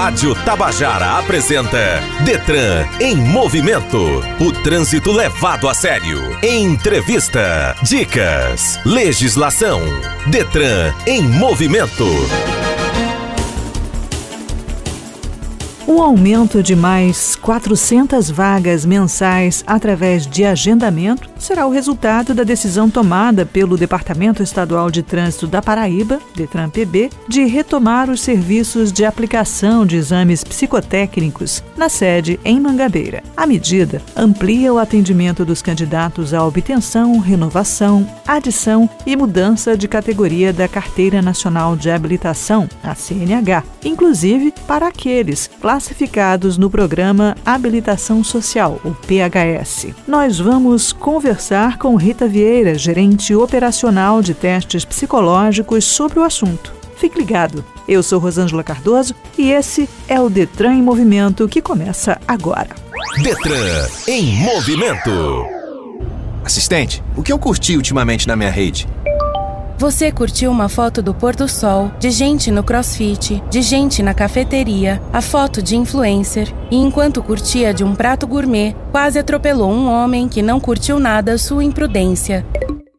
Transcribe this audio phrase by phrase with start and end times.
[0.00, 3.98] Rádio Tabajara apresenta Detran em movimento.
[4.38, 6.20] O trânsito levado a sério.
[6.40, 9.80] Entrevista, dicas, legislação.
[10.30, 12.06] Detran em movimento.
[15.88, 22.90] Um aumento de mais 400 vagas mensais através de agendamento será o resultado da decisão
[22.90, 29.86] tomada pelo Departamento Estadual de Trânsito da Paraíba, Detran-PB, de retomar os serviços de aplicação
[29.86, 33.22] de exames psicotécnicos na sede em Mangabeira.
[33.36, 40.52] A medida amplia o atendimento dos candidatos à obtenção, renovação, adição e mudança de categoria
[40.52, 48.80] da Carteira Nacional de Habilitação, a CNH, inclusive para aqueles classificados no programa Habilitação Social,
[48.84, 49.94] o PHS.
[50.06, 51.27] Nós vamos conversar
[51.78, 56.72] com Rita Vieira, gerente operacional de testes psicológicos, sobre o assunto.
[56.96, 57.64] Fique ligado.
[57.86, 62.70] Eu sou Rosângela Cardoso e esse é o Detran em Movimento que começa agora.
[63.22, 65.44] Detran em movimento.
[66.44, 68.88] Assistente, o que eu curti ultimamente na minha rede?
[69.78, 74.12] Você curtiu uma foto do pôr do sol, de gente no crossfit, de gente na
[74.12, 79.88] cafeteria, a foto de influencer, e enquanto curtia de um prato gourmet, quase atropelou um
[79.88, 82.44] homem que não curtiu nada sua imprudência.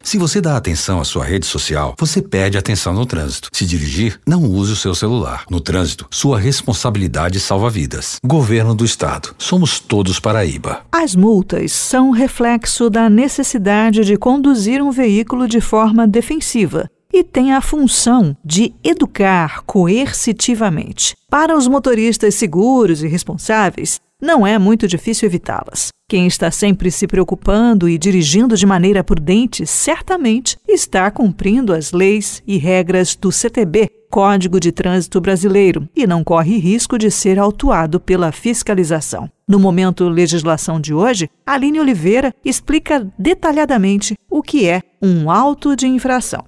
[0.09, 3.47] Se você dá atenção à sua rede social, você perde atenção no trânsito.
[3.53, 5.45] Se dirigir, não use o seu celular.
[5.51, 8.17] No trânsito, sua responsabilidade salva vidas.
[8.25, 9.35] Governo do Estado.
[9.37, 10.81] Somos todos Paraíba.
[10.91, 17.53] As multas são reflexo da necessidade de conduzir um veículo de forma defensiva e têm
[17.53, 21.15] a função de educar coercitivamente.
[21.29, 25.89] Para os motoristas seguros e responsáveis, não é muito difícil evitá-las.
[26.09, 32.41] Quem está sempre se preocupando e dirigindo de maneira prudente certamente está cumprindo as leis
[32.47, 37.99] e regras do CTB, Código de Trânsito Brasileiro, e não corre risco de ser autuado
[37.99, 39.29] pela fiscalização.
[39.47, 45.85] No momento legislação de hoje, Aline Oliveira explica detalhadamente o que é um auto de
[45.85, 46.43] infração.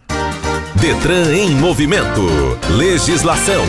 [0.81, 2.23] Detran em movimento.
[2.75, 3.61] Legislação.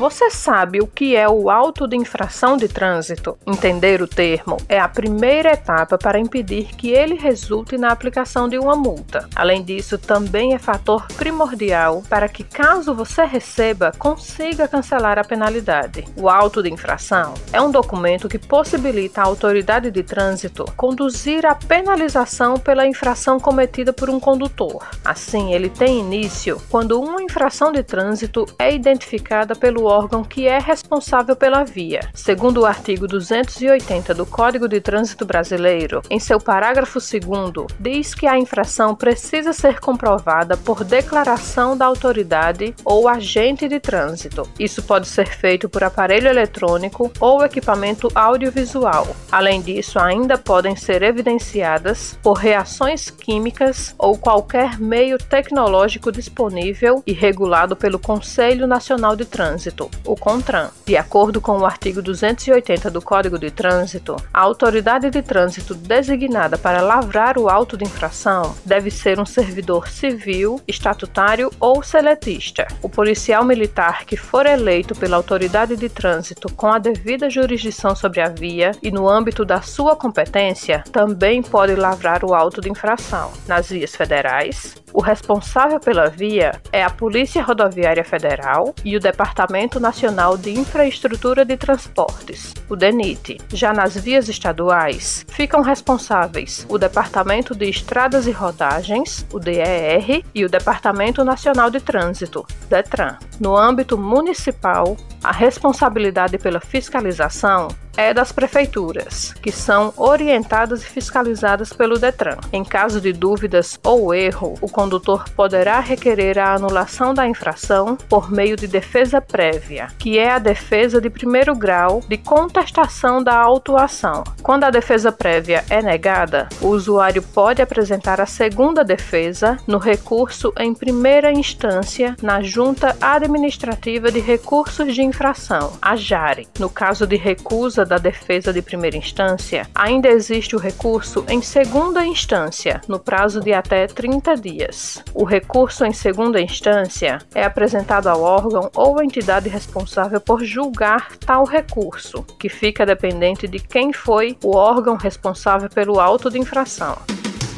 [0.00, 3.36] Você sabe o que é o auto de infração de trânsito?
[3.46, 8.58] Entender o termo é a primeira etapa para impedir que ele resulte na aplicação de
[8.58, 9.28] uma multa.
[9.36, 16.06] Além disso, também é fator primordial para que, caso você receba, consiga cancelar a penalidade.
[16.16, 21.54] O auto de infração é um documento que possibilita à autoridade de trânsito conduzir a
[21.54, 24.88] penalização pela infração cometida por um condutor.
[25.04, 30.58] Assim, ele tem início quando uma infração de trânsito é identificada pelo órgão que é
[30.58, 32.00] responsável pela via.
[32.14, 38.26] Segundo o artigo 280 do Código de Trânsito Brasileiro, em seu parágrafo 2, diz que
[38.26, 44.48] a infração precisa ser comprovada por declaração da autoridade ou agente de trânsito.
[44.58, 49.08] Isso pode ser feito por aparelho eletrônico ou equipamento audiovisual.
[49.30, 57.12] Além disso, ainda podem ser evidenciadas por reações químicas ou qualquer meio tecnológico disponível e
[57.12, 60.70] regulado pelo Conselho Nacional de Trânsito Trânsito, o CONTRAN.
[60.84, 66.58] De acordo com o artigo 280 do Código de Trânsito, a autoridade de trânsito designada
[66.58, 72.66] para lavrar o auto de infração deve ser um servidor civil, estatutário ou seletista.
[72.82, 78.20] O policial militar que for eleito pela autoridade de trânsito com a devida jurisdição sobre
[78.20, 83.30] a via e no âmbito da sua competência também pode lavrar o auto de infração.
[83.46, 89.69] Nas vias federais, o responsável pela via é a Polícia Rodoviária Federal e o Departamento
[89.78, 93.38] Nacional de Infraestrutura de Transportes, o DENIT.
[93.52, 100.44] Já nas vias estaduais, ficam responsáveis o Departamento de Estradas e Rodagens, o DER, e
[100.44, 103.18] o Departamento Nacional de Trânsito, DETRAN.
[103.38, 107.68] No âmbito municipal, a responsabilidade pela fiscalização
[108.00, 112.38] é das prefeituras, que são orientadas e fiscalizadas pelo Detran.
[112.50, 118.30] Em caso de dúvidas ou erro, o condutor poderá requerer a anulação da infração por
[118.30, 124.24] meio de defesa prévia, que é a defesa de primeiro grau de contestação da autuação.
[124.42, 130.54] Quando a defesa prévia é negada, o usuário pode apresentar a segunda defesa no recurso
[130.58, 136.48] em primeira instância na Junta Administrativa de Recursos de Infração, a JARE.
[136.58, 142.06] No caso de recusa da defesa de primeira instância, ainda existe o recurso em segunda
[142.06, 145.02] instância, no prazo de até 30 dias.
[145.12, 151.44] O recurso em segunda instância é apresentado ao órgão ou entidade responsável por julgar tal
[151.44, 156.96] recurso, que fica dependente de quem foi o órgão responsável pelo auto de infração.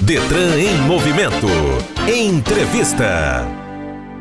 [0.00, 1.46] Detran em movimento.
[2.08, 3.61] Entrevista.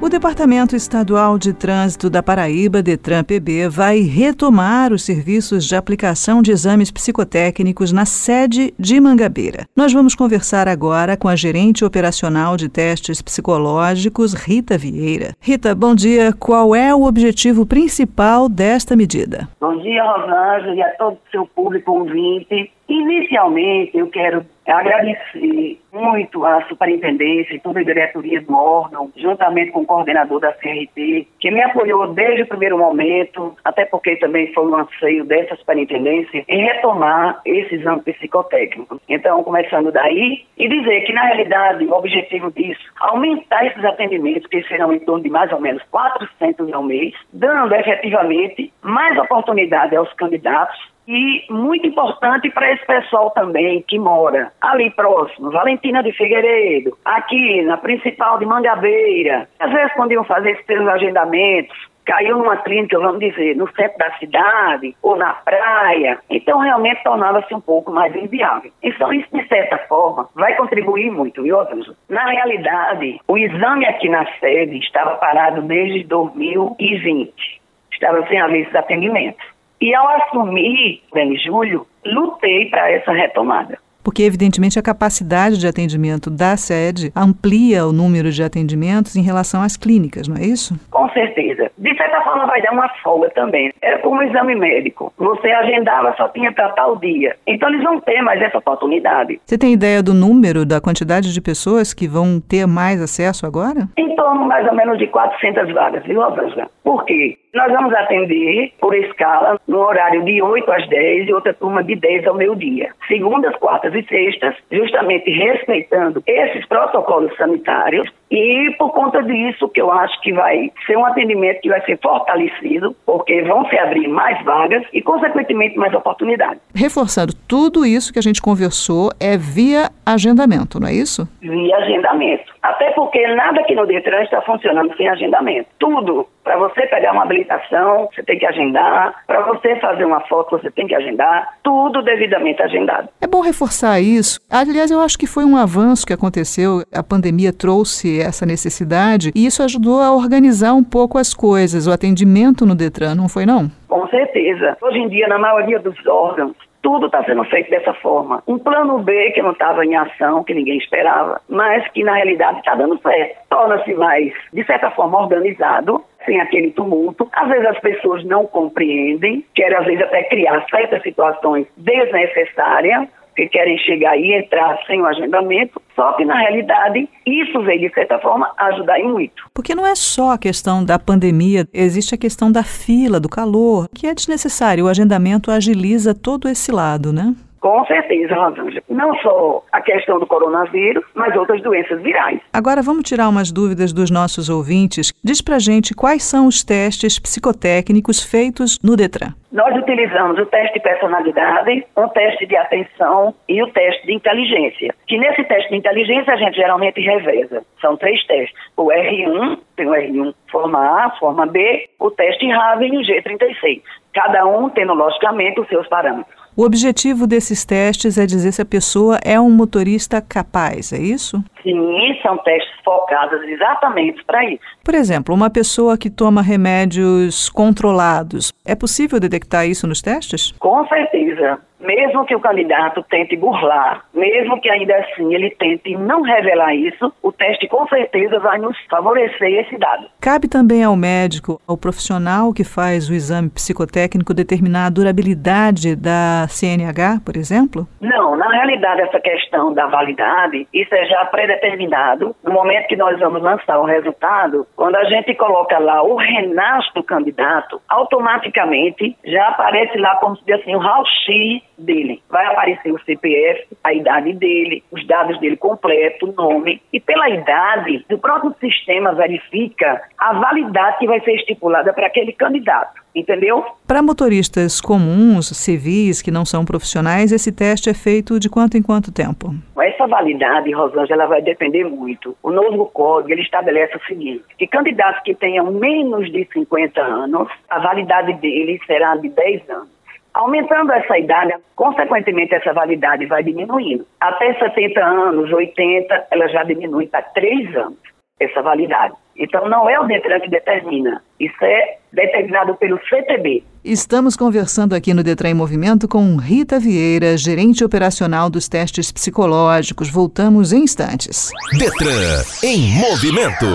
[0.02, 6.52] O Departamento Estadual de Trânsito da Paraíba, Detran-PB, vai retomar os serviços de aplicação de
[6.52, 9.68] exames psicotécnicos na sede de Mangabeira.
[9.76, 15.36] Nós vamos conversar agora com a gerente operacional de testes psicológicos, Rita Vieira.
[15.40, 16.34] Rita, bom dia.
[16.34, 19.48] Qual é o objetivo principal desta medida?
[19.60, 22.72] Bom dia, Rosângela, e a todo o seu público ouvinte.
[22.92, 29.80] Inicialmente, eu quero agradecer muito à superintendência e toda a diretoria do órgão, juntamente com
[29.80, 34.68] o coordenador da CRT, que me apoiou desde o primeiro momento, até porque também foi
[34.68, 39.00] um anseio dessa superintendência, em retomar esse exame psicotécnico.
[39.08, 44.64] Então, começando daí, e dizer que, na realidade, o objetivo disso, aumentar esses atendimentos, que
[44.64, 50.12] serão em torno de mais ou menos 400 ao mês, dando efetivamente mais oportunidade aos
[50.14, 56.98] candidatos e muito importante para esse pessoal também que mora ali próximo, Valentina de Figueiredo,
[57.04, 59.48] aqui na principal de Mangabeira.
[59.60, 61.76] Às vezes, quando iam fazer esses seus agendamentos,
[62.06, 67.54] caiu numa clínica, vamos dizer, no centro da cidade ou na praia, então realmente tornava-se
[67.54, 68.72] um pouco mais inviável.
[68.82, 71.96] Então isso, de certa forma, vai contribuir muito, viu, Ângelo?
[72.10, 77.62] Na realidade, o exame aqui na sede estava parado desde 2020.
[77.92, 79.46] Estava sem haver esses atendimentos.
[79.82, 83.80] E ao assumir em julho, lutei para essa retomada.
[84.04, 89.62] Porque, evidentemente, a capacidade de atendimento da sede amplia o número de atendimentos em relação
[89.62, 90.76] às clínicas, não é isso?
[90.90, 91.72] Com certeza.
[91.78, 93.72] De certa forma, vai dar uma folga também.
[93.82, 95.14] Era como um exame médico.
[95.18, 97.36] Você agendava, só tinha para tal dia.
[97.46, 99.40] Então, eles vão ter mais essa oportunidade.
[99.46, 103.88] Você tem ideia do número, da quantidade de pessoas que vão ter mais acesso agora?
[103.98, 106.70] Em torno, mais ou menos, de 400 vagas, viu, Rosângela?
[106.84, 107.38] Por quê?
[107.54, 111.96] Nós vamos atender por escala no horário de 8 às 10 e outra turma de
[111.96, 112.94] 10 ao meio-dia.
[113.10, 119.92] Segundas, quartas e sextas, justamente respeitando esses protocolos sanitários e por conta disso que eu
[119.92, 124.42] acho que vai ser um atendimento que vai ser fortalecido, porque vão se abrir mais
[124.46, 126.62] vagas e, consequentemente, mais oportunidades.
[126.74, 131.28] Reforçando, tudo isso que a gente conversou é via agendamento, não é isso?
[131.42, 132.54] Via agendamento.
[132.62, 135.68] Até porque nada aqui no Detran está funcionando sem agendamento.
[135.78, 139.24] Tudo para você pegar uma habilitação, você tem que agendar.
[139.28, 141.58] Para você fazer uma foto, você tem que agendar.
[141.64, 143.10] Tudo devidamente agendado.
[143.22, 144.40] É bom reforçar isso.
[144.50, 146.84] Aliás, eu acho que foi um avanço que aconteceu.
[146.94, 151.92] A pandemia trouxe essa necessidade e isso ajudou a organizar um pouco as coisas, o
[151.92, 153.70] atendimento no Detran, não foi não?
[153.88, 154.78] Com certeza.
[154.82, 158.42] Hoje em dia, na maioria dos órgãos, tudo está sendo feito dessa forma.
[158.48, 162.60] Um plano B que não estava em ação, que ninguém esperava, mas que na realidade
[162.60, 163.38] está dando certo.
[163.50, 167.30] Torna-se mais, de certa forma, organizado, sem aquele tumulto.
[167.34, 173.48] Às vezes as pessoas não compreendem, querem às vezes até criar certas situações desnecessárias, que
[173.48, 178.20] querem chegar e entrar sem o agendamento, só que na realidade isso veio de certa
[178.20, 179.50] forma ajudar muito.
[179.54, 183.88] Porque não é só a questão da pandemia, existe a questão da fila, do calor,
[183.94, 184.86] que é desnecessário.
[184.86, 187.34] O agendamento agiliza todo esse lado, né?
[187.62, 188.84] Com certeza, Rosângela.
[188.90, 192.42] Não só a questão do coronavírus, mas outras doenças virais.
[192.52, 195.14] Agora vamos tirar umas dúvidas dos nossos ouvintes.
[195.24, 199.36] Diz pra gente quais são os testes psicotécnicos feitos no Detran.
[199.52, 204.96] Nós utilizamos o teste de personalidade, o teste de atenção e o teste de inteligência.
[205.06, 207.62] Que nesse teste de inteligência a gente geralmente reveza.
[207.80, 208.58] São três testes.
[208.76, 213.82] O R1, tem o R1 forma A, forma B, o teste Raven e o G36.
[214.14, 216.41] Cada um tendo, logicamente, os seus parâmetros.
[216.56, 221.44] O objetivo desses testes é dizer se a pessoa é um motorista capaz, é isso?
[221.64, 224.62] Sim, são testes focados exatamente para isso.
[224.84, 230.52] Por exemplo, uma pessoa que toma remédios controlados, é possível detectar isso nos testes?
[230.60, 236.22] Com certeza mesmo que o candidato tente burlar, mesmo que ainda assim ele tente não
[236.22, 240.08] revelar isso, o teste com certeza vai nos favorecer esse dado.
[240.22, 246.46] Cabe também ao médico, ao profissional que faz o exame psicotécnico, determinar a durabilidade da
[246.48, 247.88] CNH, por exemplo?
[248.00, 252.36] Não, na realidade, essa questão da validade, isso é já predeterminado.
[252.44, 257.02] No momento que nós vamos lançar o resultado, quando a gente coloca lá o renastro
[257.02, 262.22] do candidato, automaticamente já aparece lá como se fosse assim, um raio-x dele.
[262.30, 266.82] Vai aparecer o CPF, a idade dele, os dados dele completo, o nome.
[266.94, 272.34] E pela idade, o próprio sistema verifica a validade que vai ser estipulada para aquele
[272.34, 273.01] candidato.
[273.14, 273.64] Entendeu?
[273.86, 278.82] Para motoristas comuns, civis, que não são profissionais, esse teste é feito de quanto em
[278.82, 279.54] quanto tempo?
[279.82, 282.36] Essa validade, Rosângela, vai depender muito.
[282.42, 287.50] O novo código ele estabelece o seguinte: que candidatos que tenham menos de 50 anos,
[287.70, 289.90] a validade deles será de 10 anos.
[290.34, 294.08] Aumentando essa idade, consequentemente essa validade vai diminuindo.
[294.20, 297.98] Até 70 anos, 80, ela já diminui para 3 anos,
[298.40, 299.14] essa validade.
[299.42, 303.64] Então não é o Detran que determina, isso é determinado pelo CTB.
[303.84, 310.12] Estamos conversando aqui no Detran em Movimento com Rita Vieira, gerente operacional dos testes psicológicos.
[310.12, 311.50] Voltamos em instantes.
[311.76, 313.66] Detran em movimento.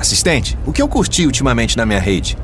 [0.00, 2.36] Assistente, o que eu curti ultimamente na minha rede?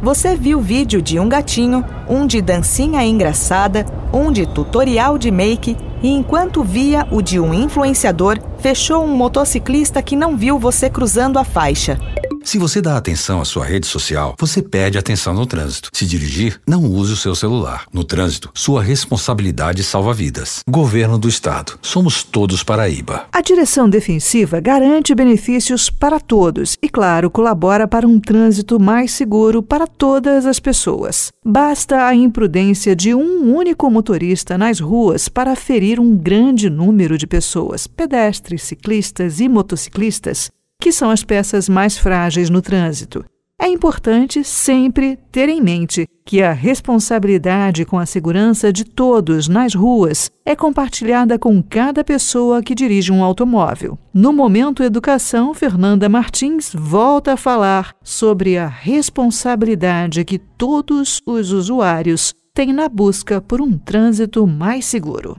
[0.00, 5.76] Você viu vídeo de um gatinho, um de dancinha engraçada, um de tutorial de make
[6.06, 11.36] e enquanto via o de um influenciador, fechou um motociclista que não viu você cruzando
[11.36, 11.98] a faixa.
[12.46, 15.90] Se você dá atenção à sua rede social, você perde atenção no trânsito.
[15.92, 17.88] Se dirigir, não use o seu celular.
[17.92, 20.60] No trânsito, sua responsabilidade salva vidas.
[20.70, 21.76] Governo do Estado.
[21.82, 23.26] Somos todos Paraíba.
[23.32, 29.60] A direção defensiva garante benefícios para todos e, claro, colabora para um trânsito mais seguro
[29.60, 31.32] para todas as pessoas.
[31.44, 37.26] Basta a imprudência de um único motorista nas ruas para ferir um grande número de
[37.26, 40.48] pessoas, pedestres, ciclistas e motociclistas
[40.80, 43.24] que são as peças mais frágeis no trânsito.
[43.58, 49.74] É importante sempre ter em mente que a responsabilidade com a segurança de todos nas
[49.74, 53.98] ruas é compartilhada com cada pessoa que dirige um automóvel.
[54.12, 62.34] No Momento Educação, Fernanda Martins volta a falar sobre a responsabilidade que todos os usuários
[62.52, 65.36] têm na busca por um trânsito mais seguro.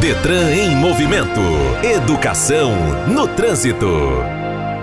[0.00, 1.40] Detran em movimento.
[1.82, 2.72] Educação
[3.08, 3.88] no trânsito.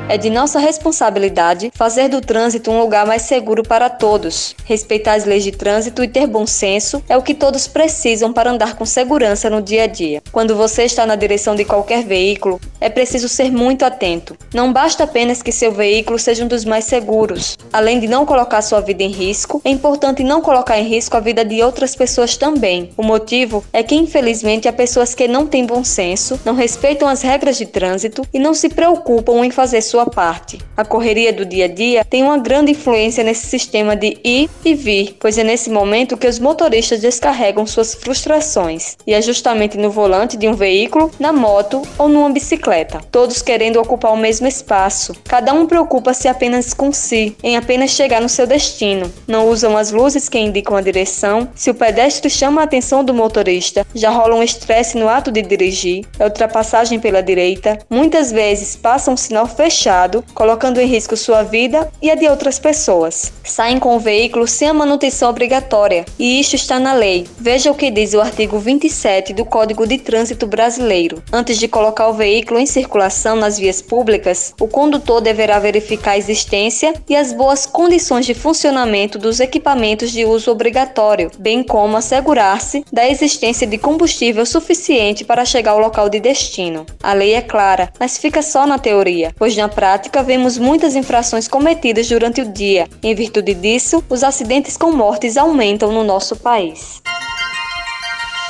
[0.07, 4.55] É de nossa responsabilidade fazer do trânsito um lugar mais seguro para todos.
[4.63, 8.51] Respeitar as leis de trânsito e ter bom senso é o que todos precisam para
[8.51, 10.21] andar com segurança no dia a dia.
[10.31, 14.38] Quando você está na direção de qualquer veículo, é preciso ser muito atento.
[14.53, 17.57] Não basta apenas que seu veículo seja um dos mais seguros.
[17.74, 21.19] Além de não colocar sua vida em risco, é importante não colocar em risco a
[21.19, 22.91] vida de outras pessoas também.
[22.95, 27.24] O motivo é que, infelizmente, há pessoas que não têm bom senso, não respeitam as
[27.24, 30.59] regras de trânsito e não se preocupam em fazer sua sua parte.
[30.75, 34.73] A correria do dia a dia tem uma grande influência nesse sistema de ir e
[34.73, 38.97] vir, pois é nesse momento que os motoristas descarregam suas frustrações.
[39.07, 43.79] E é justamente no volante de um veículo, na moto ou numa bicicleta, todos querendo
[43.79, 45.15] ocupar o mesmo espaço.
[45.23, 49.09] Cada um preocupa-se apenas com si, em apenas chegar no seu destino.
[49.25, 51.47] Não usam as luzes que indicam a direção.
[51.55, 55.41] Se o pedestre chama a atenção do motorista, já rola um estresse no ato de
[55.41, 57.79] dirigir, é ultrapassagem pela direita.
[57.89, 62.27] Muitas vezes passa um sinal fechado fechado, colocando em risco sua vida e a de
[62.27, 63.31] outras pessoas.
[63.43, 67.27] Saem com o veículo sem a manutenção obrigatória, e isto está na lei.
[67.37, 71.21] Veja o que diz o artigo 27 do Código de Trânsito Brasileiro.
[71.31, 76.17] Antes de colocar o veículo em circulação nas vias públicas, o condutor deverá verificar a
[76.17, 82.83] existência e as boas condições de funcionamento dos equipamentos de uso obrigatório, bem como assegurar-se
[82.91, 86.87] da existência de combustível suficiente para chegar ao local de destino.
[87.03, 91.48] A lei é clara, mas fica só na teoria, pois na prática, vemos muitas infrações
[91.48, 92.88] cometidas durante o dia.
[93.03, 97.01] Em virtude disso, os acidentes com mortes aumentam no nosso país.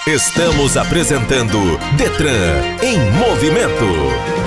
[0.07, 1.57] Estamos apresentando
[1.97, 4.44] Detran em movimento.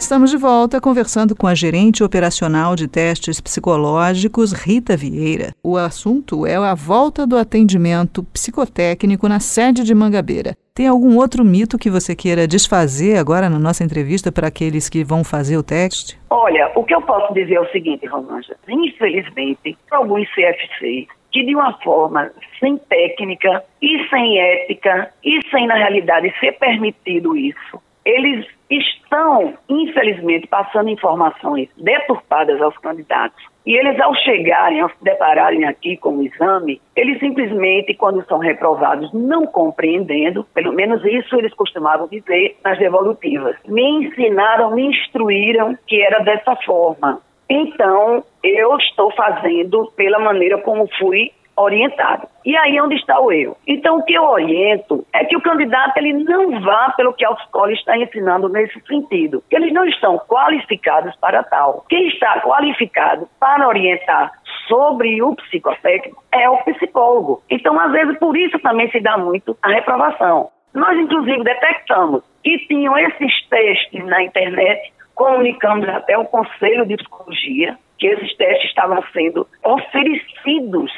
[0.00, 5.52] Estamos de volta conversando com a gerente operacional de testes psicológicos, Rita Vieira.
[5.62, 10.56] O assunto é a volta do atendimento psicotécnico na sede de Mangabeira.
[10.74, 15.04] Tem algum outro mito que você queira desfazer agora na nossa entrevista para aqueles que
[15.04, 16.18] vão fazer o teste?
[16.30, 18.56] Olha, o que eu posso dizer é o seguinte, Rosângela.
[18.66, 25.74] Infelizmente, alguns CFC que de uma forma sem técnica e sem ética e sem na
[25.74, 33.42] realidade ser permitido isso, eles estão, infelizmente, passando informações deturpadas aos candidatos.
[33.66, 38.38] E eles, ao chegarem, ao se depararem aqui com o exame, eles simplesmente, quando são
[38.38, 45.76] reprovados, não compreendendo, pelo menos isso eles costumavam dizer nas devolutivas, me ensinaram, me instruíram
[45.86, 47.20] que era dessa forma.
[47.48, 52.28] Então, eu estou fazendo pela maneira como fui orientado.
[52.44, 53.56] E aí onde está o erro.
[53.66, 57.28] Então, o que eu oriento é que o candidato ele não vá pelo que a
[57.28, 59.42] autoescola está ensinando nesse sentido.
[59.50, 61.84] Eles não estão qualificados para tal.
[61.88, 64.32] Quem está qualificado para orientar
[64.66, 67.42] sobre o psicotécnico é o psicólogo.
[67.50, 70.50] Então, às vezes, por isso também se dá muito a reprovação.
[70.72, 77.76] Nós, inclusive, detectamos que tinham esses testes na internet, comunicamos até o Conselho de Psicologia
[77.98, 80.90] que esses testes estavam sendo oferecidos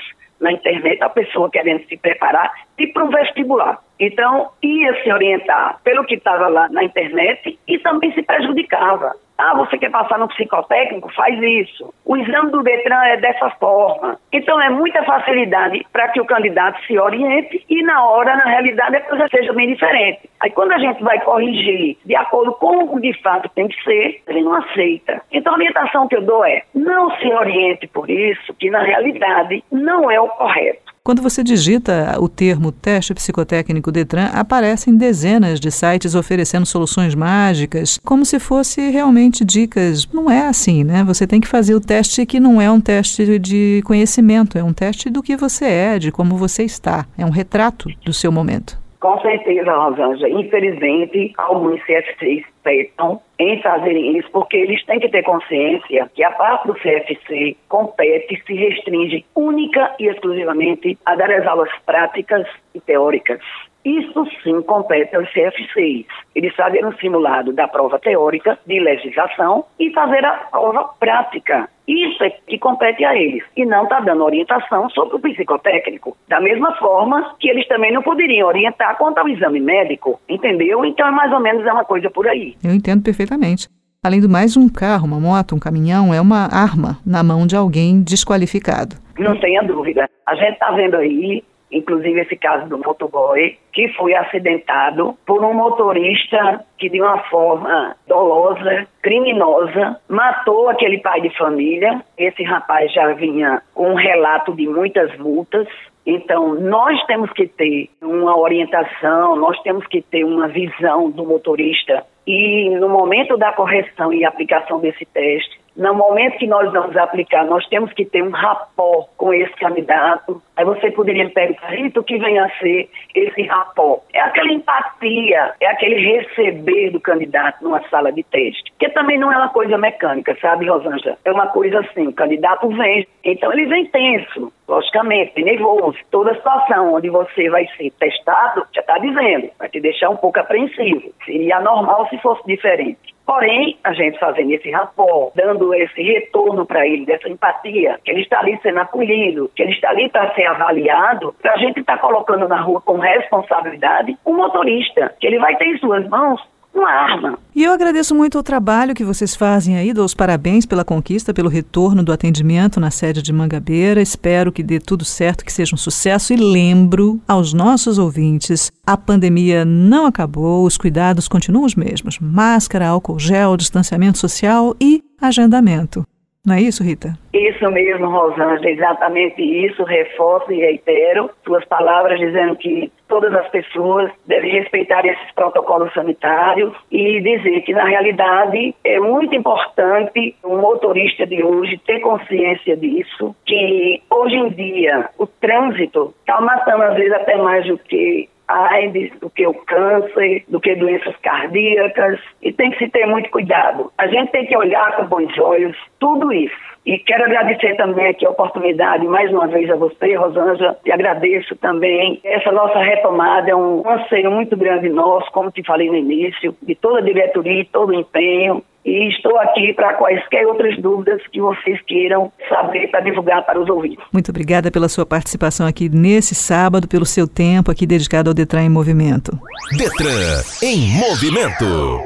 [0.43, 3.79] na internet, a pessoa querendo se preparar e para um vestibular.
[3.99, 9.15] Então, ia se orientar pelo que estava lá na internet e também se prejudicava.
[9.45, 11.13] Ah, você quer passar no psicotécnico?
[11.15, 11.93] Faz isso.
[12.05, 14.17] O exame do Detran é dessa forma.
[14.33, 18.95] Então é muita facilidade para que o candidato se oriente e na hora, na realidade,
[18.95, 20.31] a coisa seja bem diferente.
[20.39, 24.23] Aí quando a gente vai corrigir de acordo com o de fato tem que ser,
[24.29, 25.21] ele não aceita.
[25.33, 29.65] Então a orientação que eu dou é, não se oriente por isso, que na realidade
[29.73, 30.92] não é o correto.
[31.05, 37.99] Quando você digita o termo teste psicotécnico Detran, aparecem dezenas de sites oferecendo soluções mágicas,
[38.05, 40.07] como se fosse realmente dicas.
[40.13, 41.03] Não é assim, né?
[41.03, 44.73] Você tem que fazer o teste que não é um teste de conhecimento, é um
[44.73, 47.05] teste do que você é, de como você está.
[47.19, 48.82] É um retrato do seu momento.
[49.03, 50.29] Com certeza, Rosângela.
[50.29, 56.31] Infelizmente, alguns CFCs petam em fazerem isso, porque eles têm que ter consciência que a
[56.31, 62.81] parte do CFC compete, se restringe única e exclusivamente a dar as aulas práticas e
[62.81, 63.41] teóricas.
[63.85, 66.07] Isso sim compete aos CFCs.
[66.35, 71.69] Eles fazem um simulado da prova teórica de legislação e fazer a prova prática.
[71.87, 73.43] Isso é que compete a eles.
[73.57, 76.17] E não está dando orientação sobre o psicotécnico.
[76.29, 80.21] Da mesma forma que eles também não poderiam orientar quanto ao exame médico.
[80.29, 80.85] Entendeu?
[80.85, 82.55] Então, é mais ou menos é uma coisa por aí.
[82.63, 83.69] Eu entendo perfeitamente.
[84.05, 87.55] Além do mais, um carro, uma moto, um caminhão é uma arma na mão de
[87.55, 88.97] alguém desqualificado.
[89.19, 90.09] Não tenha dúvida.
[90.27, 95.55] A gente está vendo aí inclusive esse caso do motoboy, que foi acidentado por um
[95.55, 102.03] motorista que de uma forma dolosa, criminosa, matou aquele pai de família.
[102.19, 105.67] Esse rapaz já vinha com um relato de muitas multas.
[106.05, 112.05] Então, nós temos que ter uma orientação, nós temos que ter uma visão do motorista
[112.27, 117.45] e no momento da correção e aplicação desse teste, no momento que nós vamos aplicar,
[117.47, 120.43] nós temos que ter um rapó com esse candidato.
[120.57, 124.03] Aí você poderia me perguntar, Rita, o que vem a ser esse rapó?
[124.13, 128.73] É aquela empatia, é aquele receber do candidato numa sala de teste.
[128.79, 131.17] Que também não é uma coisa mecânica, sabe, Rosângela?
[131.25, 135.97] É uma coisa assim, o candidato vem, então ele vem tenso, logicamente, nervoso.
[136.11, 140.39] Toda situação onde você vai ser testado, já está dizendo, vai te deixar um pouco
[140.39, 141.13] apreensivo.
[141.25, 143.12] Seria normal se fosse diferente.
[143.25, 148.23] Porém, a gente fazendo esse rapport, dando esse retorno para ele, dessa empatia, que ele
[148.23, 152.49] está ali sendo acolhido, que ele está ali para ser avaliado, a gente está colocando
[152.49, 156.41] na rua com responsabilidade o um motorista, que ele vai ter em suas mãos
[156.75, 157.39] uma arma.
[157.55, 161.35] E eu agradeço muito o trabalho que vocês fazem aí, dou os parabéns pela conquista,
[161.35, 164.01] pelo retorno do atendimento na sede de Mangabeira.
[164.01, 168.97] Espero que dê tudo certo, que seja um sucesso e lembro aos nossos ouvintes, a
[168.97, 176.05] pandemia não acabou, os cuidados continuam os mesmos: máscara, álcool gel, distanciamento social e agendamento.
[176.45, 177.17] Não é isso, Rita?
[177.33, 179.85] Isso mesmo, Rosângela, exatamente isso.
[179.85, 186.75] Reforço e reitero suas palavras dizendo que todas as pessoas devem respeitar esses protocolos sanitários
[186.91, 193.37] e dizer que, na realidade, é muito importante o motorista de hoje ter consciência disso,
[193.47, 199.11] que hoje em dia o trânsito está matando, às vezes, até mais do que AIDS,
[199.21, 203.93] do que o câncer, do que doenças cardíacas, e tem que se ter muito cuidado.
[203.99, 206.72] A gente tem que olhar com bons olhos tudo isso.
[206.85, 211.55] E quero agradecer também aqui a oportunidade, mais uma vez a você, Rosângela, e agradeço
[211.57, 212.21] também.
[212.25, 216.75] Essa nossa retomada é um anseio muito grande nosso, como te falei no início, de
[216.75, 221.81] toda a diretoria, todo o empenho, e estou aqui para quaisquer outras dúvidas que vocês
[221.87, 224.05] queiram saber para divulgar para os ouvintes.
[224.13, 228.63] Muito obrigada pela sua participação aqui nesse sábado, pelo seu tempo aqui dedicado ao Detran
[228.63, 229.39] em Movimento.
[229.79, 232.01] Detran em Movimento.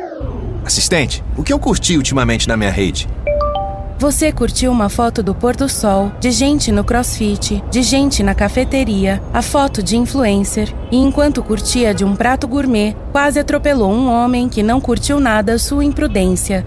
[0.66, 3.08] Assistente, o que eu curti ultimamente na minha rede?
[3.98, 8.34] Você curtiu uma foto do pôr do sol, de gente no crossfit, de gente na
[8.34, 14.10] cafeteria, a foto de influencer, e enquanto curtia de um prato gourmet, quase atropelou um
[14.10, 16.66] homem que não curtiu nada sua imprudência.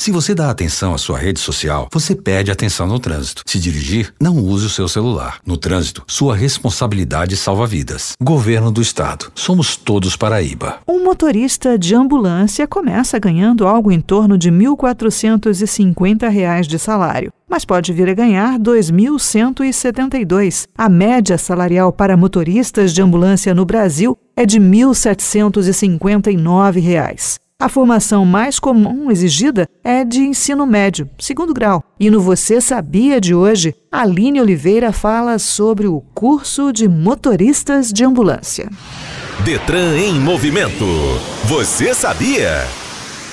[0.00, 3.42] Se você dá atenção à sua rede social, você perde atenção no trânsito.
[3.44, 5.38] Se dirigir, não use o seu celular.
[5.44, 8.14] No trânsito, sua responsabilidade salva vidas.
[8.18, 9.30] Governo do Estado.
[9.34, 10.78] Somos todos Paraíba.
[10.88, 17.64] Um motorista de ambulância começa ganhando algo em torno de R$ 1.450 de salário mas
[17.64, 20.66] pode vir a ganhar R$ 2.172.
[20.78, 27.40] A média salarial para motoristas de ambulância no Brasil é de R$ 1.759.
[27.60, 31.84] A formação mais comum exigida é de ensino médio, segundo grau.
[32.00, 38.02] E no Você Sabia de hoje, Aline Oliveira fala sobre o curso de motoristas de
[38.02, 38.70] ambulância.
[39.44, 40.86] Detran em movimento.
[41.44, 42.66] Você sabia?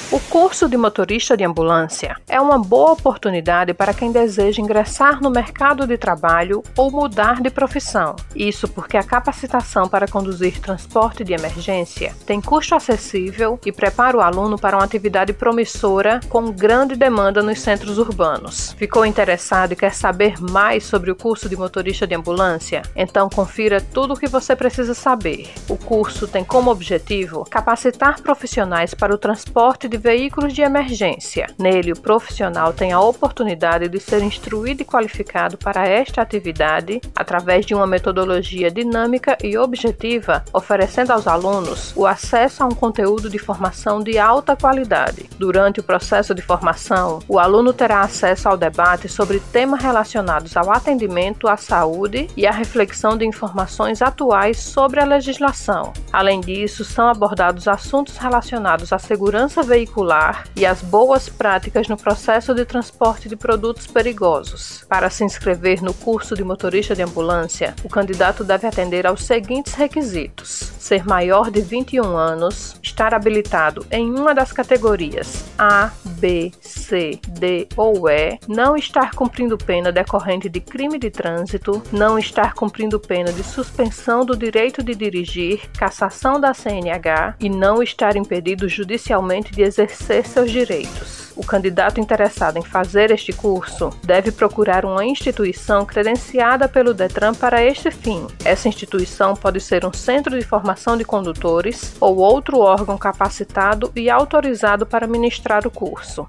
[0.09, 5.29] O curso de motorista de ambulância é uma boa oportunidade para quem deseja ingressar no
[5.29, 8.15] mercado de trabalho ou mudar de profissão.
[8.33, 14.21] Isso porque a capacitação para conduzir transporte de emergência tem custo acessível e prepara o
[14.21, 18.71] aluno para uma atividade promissora com grande demanda nos centros urbanos.
[18.77, 22.81] Ficou interessado e quer saber mais sobre o curso de motorista de ambulância?
[22.95, 25.49] Então confira tudo o que você precisa saber.
[25.67, 31.47] O curso tem como objetivo capacitar profissionais para o transporte de de veículos de emergência.
[31.57, 37.65] Nele, o profissional tem a oportunidade de ser instruído e qualificado para esta atividade através
[37.65, 43.39] de uma metodologia dinâmica e objetiva, oferecendo aos alunos o acesso a um conteúdo de
[43.39, 45.27] formação de alta qualidade.
[45.39, 50.71] Durante o processo de formação, o aluno terá acesso ao debate sobre temas relacionados ao
[50.71, 55.91] atendimento à saúde e à reflexão de informações atuais sobre a legislação.
[56.13, 61.97] Além disso, são abordados assuntos relacionados à segurança veicular veicular e as boas práticas no
[61.97, 64.85] processo de transporte de produtos perigosos.
[64.87, 69.73] Para se inscrever no curso de motorista de ambulância, o candidato deve atender aos seguintes
[69.73, 77.19] requisitos: ser maior de 21 anos, estar habilitado em uma das categorias A, B, C,
[77.27, 82.99] D ou E, não estar cumprindo pena decorrente de crime de trânsito, não estar cumprindo
[82.99, 89.51] pena de suspensão do direito de dirigir, cassação da CNH e não estar impedido judicialmente
[89.51, 91.31] de exercer seus direitos.
[91.35, 97.63] O candidato interessado em fazer este curso deve procurar uma instituição credenciada pelo Detran para
[97.63, 98.25] este fim.
[98.43, 104.09] Essa instituição pode ser um centro de formação de condutores ou outro órgão capacitado e
[104.09, 106.27] autorizado para ministrar o curso.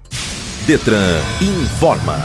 [0.67, 2.17] Detran informa.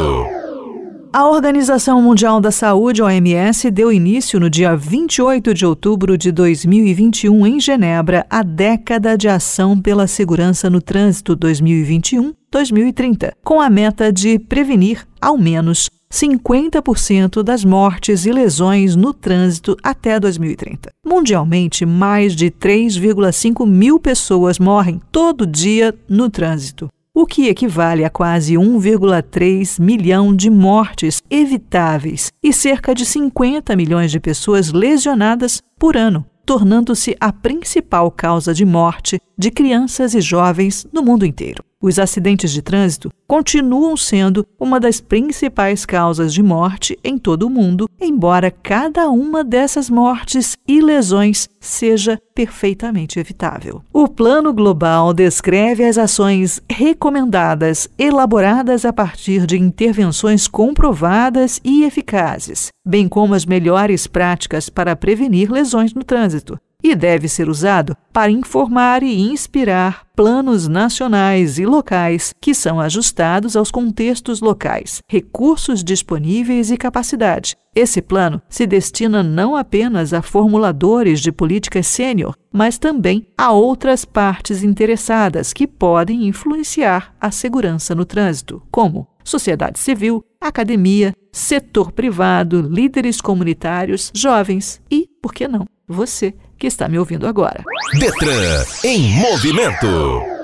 [1.11, 7.45] A Organização Mundial da Saúde, OMS, deu início no dia 28 de outubro de 2021
[7.45, 11.35] em Genebra a década de ação pela segurança no trânsito
[12.53, 19.75] 2021-2030, com a meta de prevenir ao menos 50% das mortes e lesões no trânsito
[19.83, 20.89] até 2030.
[21.05, 28.11] Mundialmente, mais de 3,5 mil pessoas morrem todo dia no trânsito o que equivale a
[28.11, 35.97] quase 1,3 milhão de mortes evitáveis e cerca de 50 milhões de pessoas lesionadas por
[35.97, 41.63] ano, tornando-se a principal causa de morte de crianças e jovens no mundo inteiro.
[41.79, 47.49] Os acidentes de trânsito continuam sendo uma das principais causas de morte em todo o
[47.51, 53.83] mundo, embora cada uma dessas mortes e lesões seja perfeitamente evitável.
[53.93, 62.69] O Plano Global descreve as ações recomendadas, elaboradas a partir de intervenções comprovadas e eficazes,
[62.83, 68.31] bem como as melhores práticas para prevenir lesões no trânsito, e deve ser usado para
[68.31, 76.71] informar e inspirar planos nacionais e locais que são ajustados aos contextos locais, recursos disponíveis
[76.71, 77.55] e capacidade.
[77.75, 84.03] Esse plano se destina não apenas a formuladores de políticas sênior, mas também a outras
[84.03, 92.61] partes interessadas que podem influenciar a segurança no trânsito, como sociedade civil, academia, setor privado,
[92.61, 97.63] líderes comunitários, jovens e, por que não, você que está me ouvindo agora.
[97.99, 100.36] Detran em movimento.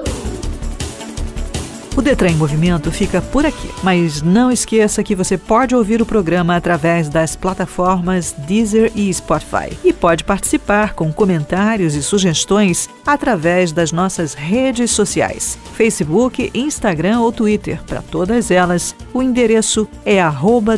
[1.95, 6.05] O Detran em Movimento fica por aqui, mas não esqueça que você pode ouvir o
[6.05, 13.71] programa através das plataformas Deezer e Spotify e pode participar com comentários e sugestões através
[13.71, 17.79] das nossas redes sociais, Facebook, Instagram ou Twitter.
[17.83, 20.17] Para todas elas, o endereço é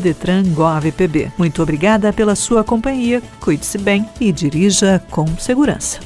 [0.02, 1.32] @detrangovpb.
[1.38, 6.00] Muito obrigada pela sua companhia, cuide-se bem e dirija com segurança.